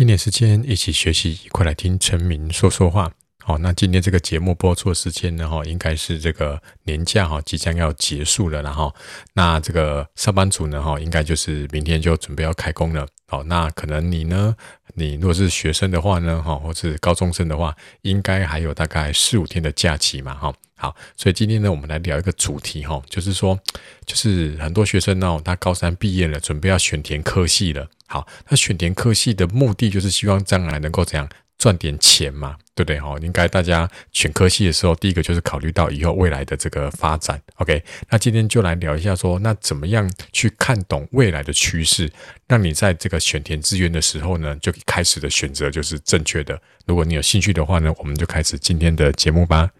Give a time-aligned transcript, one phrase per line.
[0.00, 3.12] 一年时间一起学习，快来听陈明说说话。
[3.44, 5.46] 好，那今天这个节目播出的时间呢？
[5.46, 8.94] 哈，应该是这个年假哈即将要结束了，然后
[9.34, 10.82] 那这个上班族呢？
[10.82, 13.06] 哈，应该就是明天就准备要开工了。
[13.26, 14.56] 好，那可能你呢？
[15.00, 16.42] 你如果是学生的话呢？
[16.42, 20.34] 哈，或是高中生的话，应该还有大概四五天的假期嘛？
[20.34, 23.58] 哈，好，所以今天呢，我们来聊一个主题哈，就是说，
[24.04, 27.88] 就是很多学生呢，他高三毕业了，准备要选填科系了。
[28.06, 31.28] 好，那选填科系的目的就是希望将来能够怎样
[31.60, 32.98] 赚点钱嘛，对不对？
[32.98, 37.38] 哈，应该大家选科系的时候，第一个就是考虑到以后未来的这个发展。
[37.56, 42.10] OK，那今天就来聊一下说，那怎么样去看懂未来的趋势，
[42.48, 46.58] 让你在这个选填志愿的时候呢，就开始的选择就是正确的。
[46.86, 49.70] 如果你有兴趣的话呢，我们就开始今天的节目吧。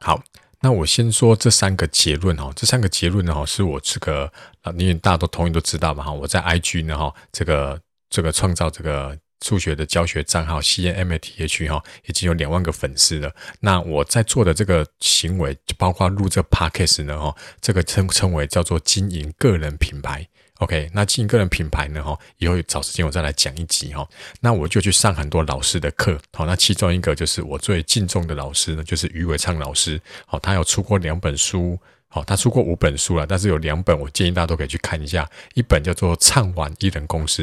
[0.00, 0.22] 好。
[0.62, 4.30] 那我先说这三个结论哈，这三个结论呢哈，是我这个
[4.62, 13.34] 啊，因为大家都同意都知道嘛哈，我在 IG 呢哈，这个这个创造这个数学的教学账号 CMATH 哈，已经有两万个粉丝了。
[13.60, 20.28] 那我在做的这个行为，就包括录这 Podcast 呢哈，这个称称为叫做经营个人品牌。
[20.60, 22.02] OK，那经营个人品牌呢？
[22.02, 24.06] 哈，以后找时间我再来讲一集哈。
[24.40, 29.98] 那我就去上很多老师的课，好，那其中一个就是我最敬重的老师呢，就是余伟昌老师。
[30.26, 35.26] 好，他有出过两本书，好，他出过五本书了，但是有两本我建议大家都可以去看一下。
[35.54, 37.42] 一本叫做《唱完一人公司》，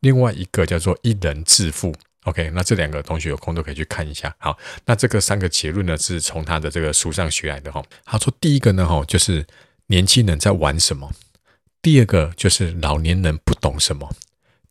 [0.00, 1.92] 另外一个叫做《一人致富》。
[2.24, 4.34] OK，那这两个同学有空都可以去看一下。
[4.38, 7.80] 好，那这个三个结论呢，是从他的这个书上学来的哈。
[8.04, 9.46] 他说第一个呢，哈，就是
[9.86, 11.08] 年轻人在玩什么。
[11.86, 14.12] 第二个就是老年人不懂什么，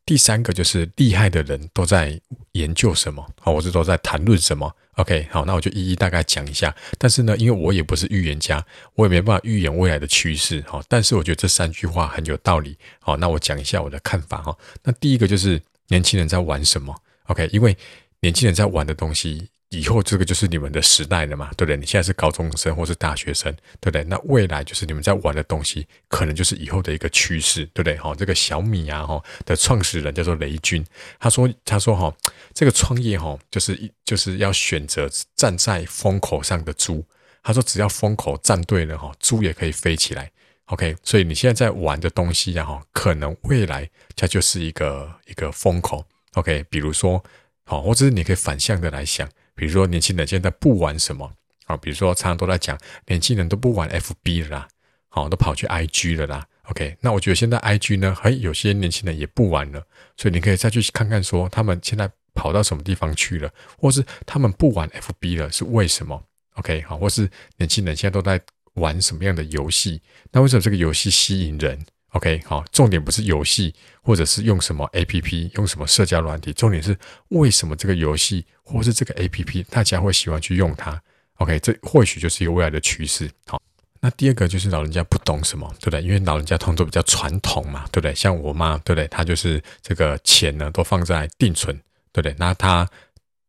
[0.05, 2.19] 第三个就是厉害的人都在
[2.51, 4.69] 研究什么，好，我是都在谈论什么。
[4.95, 6.75] OK，好，那我就一一大概讲一下。
[6.97, 8.61] 但是呢，因为我也不是预言家，
[8.95, 10.61] 我也没办法预言未来的趋势。
[10.67, 12.77] 好，但是我觉得这三句话很有道理。
[12.99, 14.53] 好，那我讲一下我的看法哈。
[14.83, 16.93] 那第一个就是年轻人在玩什么
[17.27, 17.77] ？OK，因为
[18.19, 19.47] 年轻人在玩的东西。
[19.79, 21.77] 以后这个就是你们的时代了嘛，对不对？
[21.77, 24.03] 你现在是高中生或是大学生，对不对？
[24.03, 27.97] 那未来就是你们在玩的东西，可能就是以后的一个趋势，对不对？
[27.97, 30.85] 哈，这个小米啊，哈的创始人叫做雷军，
[31.19, 32.15] 他说，他说，哈，
[32.53, 37.05] 这个创业，哈，就是就是要选择站在风口上的猪。
[37.43, 40.31] 他说，只要风口站对了，哈，猪也可以飞起来。
[40.65, 46.03] OK，所以你现在在玩的东西，然后可能未来它就是一个一个风口。
[46.33, 47.23] OK，比如说，
[47.65, 49.29] 好，或者是你可以反向的来想。
[49.55, 51.31] 比如说，年轻人现在不玩什么
[51.65, 51.77] 啊？
[51.77, 52.77] 比如说，常常都在讲，
[53.07, 54.67] 年轻人都不玩 FB 了啦，
[55.07, 56.45] 好，都跑去 IG 了啦。
[56.63, 59.85] OK，那我觉得现在 IG 呢，还有些年轻人也不玩了，
[60.17, 66.21] 所以你可以再去看看，说他们现在跑到什么地方去了，或是他们不玩 FB 了，是为什么
[66.55, 68.41] ？OK，好，或是年轻人现在都在
[68.73, 70.01] 玩什么样的游戏？
[70.31, 76.97] 那为什么这个游戏吸引人？OK，好，重点不是游戏，或者是用什么 APP，用什么社交软体，重点是
[77.29, 80.99] 为什么这个游戏或是这个 APP 大家会喜欢去用它
[81.39, 83.29] ？OK，这或许就是一个未来的趋势。
[83.45, 83.61] 好，
[83.99, 86.01] 那第二个就是老人家不懂什么，对不对？
[86.01, 88.15] 因为老人家通常比较传统嘛，对不对？
[88.15, 89.07] 像我妈，对不对？
[89.09, 91.75] 她就是这个钱呢都放在定存，
[92.13, 92.33] 对不对？
[92.39, 92.89] 那她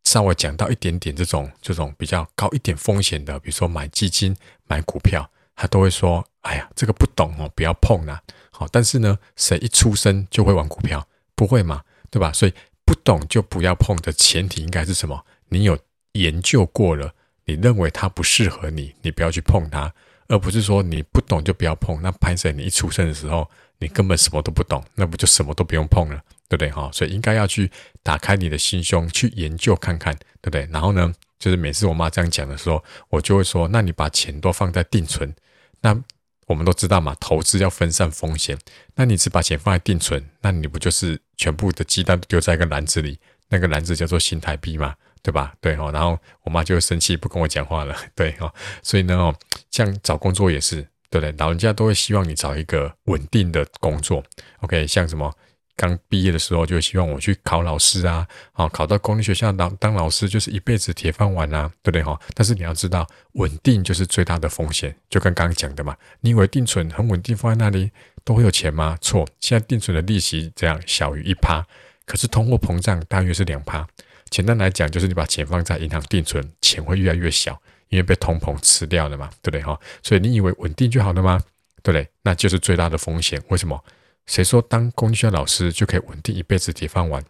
[0.03, 11.07] 稍微讲到一点点这种这种比较高一点风险的，比如说买基金、买股票，她都会说：“哎呀，这个不懂哦，不要碰啦。”好，但是呢，谁一出生就会玩股票？
[11.35, 12.33] 不会嘛，对吧？
[12.33, 12.55] 所以
[12.87, 15.27] 不懂就不要碰的前提应该是什么？
[15.51, 15.79] 你有
[16.13, 17.13] 研究过了，
[17.45, 19.93] 你认为它不适合你，你不要去碰它，
[20.29, 22.01] 而不是说你不懂就不要碰。
[22.01, 23.47] 那潘生你一出生的时候，
[23.79, 26.17] 你根本什么都不懂，那不就什么都不用碰了，
[26.49, 26.71] 对不对？
[26.71, 27.71] 哈，所以应该要去
[28.03, 30.67] 打开你的心胸，去研究看看，对不对？
[30.73, 35.35] 然后呢，就是每次我妈这样讲的时候，我就会说，那你把钱都放在定存，
[35.83, 36.03] 那。
[36.47, 38.57] 我们都知道嘛，投资要分散风险。
[38.95, 43.19] 那你只把钱放在定存，那你不就是全部的鸡蛋丢在一个篮子里？
[43.49, 45.55] 那个篮子叫做新台币嘛，对吧？
[45.61, 45.91] 对哦。
[45.93, 47.97] 然后我妈就生气，不跟我讲话了。
[48.15, 48.53] 对哦。
[48.83, 49.35] 所以呢哦，
[49.71, 51.33] 像找工作也是，对不对？
[51.39, 54.23] 老人家都会希望你找一个稳定的工作。
[54.61, 55.33] OK，像什么？
[55.77, 62.19] 刚毕业的时候就希望我去考老师啊，好，考到公立学校当当老师就是一辈子铁饭碗啊，对不对哈？
[62.35, 65.95] 但是你要知道，稳定就是最大的风险，就跟刚刚讲的嘛。
[66.23, 67.91] 你以为定存很稳定，放在那里
[68.25, 68.97] 都会有钱吗？
[69.03, 71.63] 错，现在定存的利息这样小于一趴，
[72.07, 73.87] 可是通货膨胀大约是两趴。
[74.31, 79.79] 简单来讲，就是你把钱放在银行定存，钱会越来越小，因为被通膨吃掉了嘛，对不对哈？
[80.03, 81.39] 所以你以为稳定就好了吗？
[81.83, 82.09] 对不对？
[82.23, 83.41] 那就是最大的风险。
[83.51, 83.79] 为什么？
[84.27, 87.25] 谁说当公立学校老师就可以稳定一辈子铁饭碗，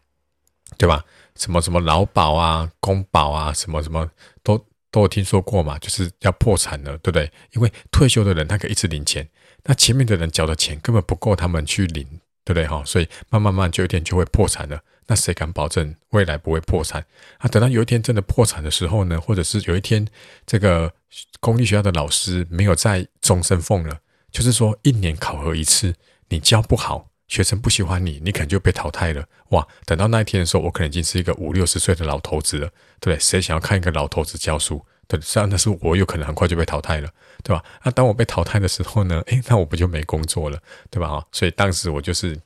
[0.77, 1.05] 对吧？
[1.35, 4.11] 什么什么劳保啊、公保啊，什么什么
[4.43, 4.59] 都
[4.91, 7.31] 都有听说过嘛，就是要破产了，对不对？
[7.53, 9.29] 因为退休的人他可以一直领钱，
[9.65, 12.05] 那前面的人缴的钱根本不够他们去领
[12.45, 12.83] 对不对哈？
[12.87, 14.81] 所以慢慢慢就有一天就会破产了。
[15.09, 17.05] 那谁敢保证未来不会破产？
[17.39, 20.05] 啊，等到有一天真的破产的时候呢，或者是有一天
[20.47, 20.93] 这个
[21.39, 24.01] 公立学校的老师没有再终身俸了，
[24.33, 25.95] 就是说一年考核一次，
[26.29, 29.25] 你教不好，学生不喜欢你，你可能就被淘汰了。
[29.51, 32.69] 哇，等到那一天的时候，我可能已经是一个五六十岁的老头子了，
[33.01, 33.19] 对不对？
[33.19, 34.85] 谁想要看一个老头子教书？
[35.09, 37.09] 对，这样，的是我有可能很快就被淘汰了，
[37.45, 37.63] 对吧？
[37.85, 39.23] 那当我被淘汰的时候呢？
[39.31, 41.07] 诶，那我不就没工作了，对吧？
[41.09, 42.37] 哈，所以当时我就是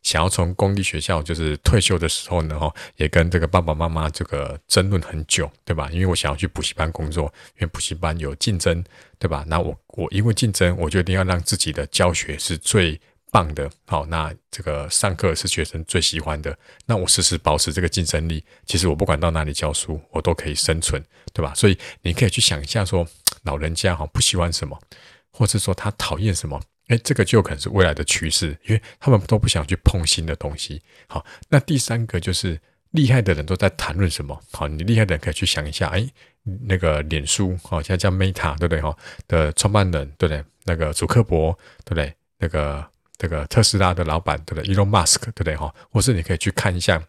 [0.00, 5.90] 想要从公立学校就是退休的时候呢，哈，也跟这个爸爸妈妈这个争论很久，对吧？
[5.90, 7.24] 因为我想要去补习班工作，
[7.56, 8.84] 因为补习班有竞争，
[9.18, 9.44] 对吧？
[9.48, 13.00] 那我我因为竞争，我就一定要让自己的教学是最
[13.34, 21.02] 棒的，好，那这个上课是学生最喜欢的，那我时时保持这个竞争力，其实我不管到哪里教书，我都可以生存，
[21.32, 21.52] 对吧？
[21.52, 23.04] 所以你可以去想一下说，
[23.42, 24.80] 老人家哈不喜欢什么，
[25.32, 30.80] 或者说他讨厌什么，诶，这个就可能是未来的趋势，因为他们都不想去碰新的东西。
[31.08, 32.60] 好，那第三个就是
[32.92, 34.40] 厉害的人都在谈论什么？
[34.52, 36.08] 好，你厉害的人可以去想一下，诶，
[36.68, 38.80] 那个脸书，好，现在叫 Meta，对不对？
[38.80, 38.96] 哈
[39.26, 40.44] 的创办人，对不对？
[40.66, 41.52] 那个祖克伯，
[41.84, 42.14] 对不对？
[42.38, 42.93] 那个。
[43.24, 45.56] 这个特斯拉的老板，对不对？Elon Musk，对不对？
[45.56, 47.02] 哈，或是你可以去看一下，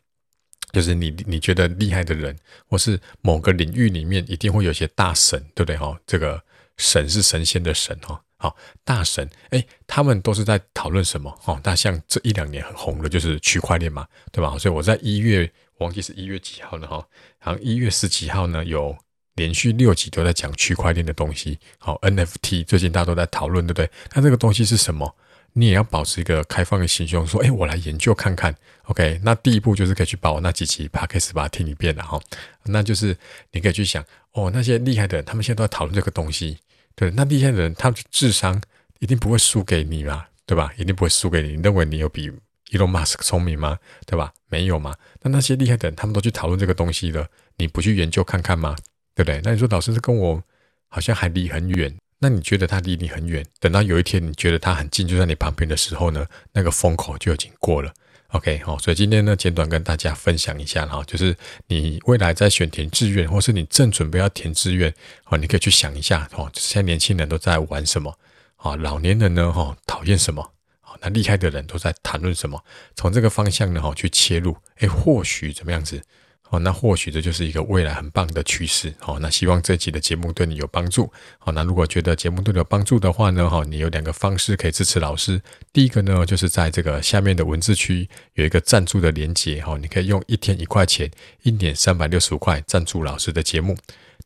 [0.71, 2.33] 就是你你觉得厉害的人，
[2.69, 5.75] 或是某个领域里面一定会有些大神，对不对？
[5.75, 6.41] 哈，这个
[6.77, 11.37] 神是神仙的神，哈，好，大神，哎，他们都是在讨论什么？
[11.43, 14.57] 哦，那像这一两年很红的就是区块链嘛，对吧？
[14.57, 17.05] 所以我在一月，忘记是一月几号了哈，
[17.39, 18.97] 好像一月十几号呢，有
[19.33, 21.59] 连续六集都在讲区块链的东西。
[21.77, 23.91] 好，NFT 最近大家都在讨论，对不对？
[24.13, 25.13] 那这个东西是什么？
[25.57, 28.53] 你也要保持一个开放的心胸，说：“哎，我来研究看看。
[28.87, 32.19] ”OK，那第一步就是可以去把我那几期 Podcast 把听一遍了哈。
[32.65, 33.17] 那就是
[33.51, 34.03] 你可以去想，
[34.33, 36.57] 哦，那些厉害的人，他们现在都在讨论这个东西。
[36.93, 38.61] 对，那厉害的人，他们智商
[38.99, 40.73] 一定不会输给你嘛，对吧？
[40.75, 41.55] 一定不会输给你。
[41.55, 42.29] 你认为你有比
[42.71, 43.79] Elon Musk 聪明吗？
[44.05, 44.33] 对吧？
[44.49, 44.93] 没有嘛。
[45.21, 47.25] 那那些厉害的人，他们都去讨论这个东西了，
[47.55, 48.75] 你不去研究看看吗？
[49.15, 49.39] 对不对？
[49.41, 50.43] 那你说老师是跟我
[50.89, 51.95] 好像还离很远。
[52.25, 57.93] 那你觉得他离你很远，等到有一天你觉得他很近，就在你旁边的时候呢，那个风口就已经过了。
[58.29, 61.37] OK，好，所以今天呢，简短跟大家分享一下哈，就是
[61.67, 64.91] 你未来在选填志愿，或是你正准备要填志愿，
[65.25, 68.17] 哦，你可以去想一下哦，现在年轻人都在玩什么？
[68.55, 70.41] 啊，老年人呢，哈，讨厌什么？
[70.81, 72.59] 啊，那厉害的人都在谈论什么？
[72.95, 76.01] 从这个方向呢，哈，去切入，诶，或许怎么样子？
[76.49, 78.93] 哦，那或许这就是一个未来很棒的趋势。
[78.99, 81.11] 好，那希望这期的节目对你有帮助。
[81.39, 85.41] 好，那如果觉得节目对你有帮助的话呢，哈，你有两个方式可以支持老师。
[85.73, 91.09] 第一个呢，就是在这个下面的文字区有一个赞助的连接，哈，你可以用一天一块钱，
[91.41, 93.75] 一年三百六十五块赞助老师的节目。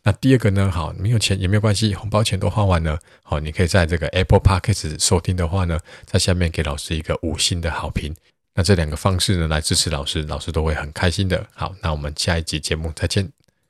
[0.03, 8.13] 那第二个呢，好，没有钱也没有关系，红包钱都花完了，好，你可以在这个 Apple Podcast 收听的话呢，在下面给老师一个五星的好评。
[8.59, 11.47] 那这两个方式呢，来支持老师，老师都会很开心的。
[11.55, 13.31] 好，那我们下一集节目再见。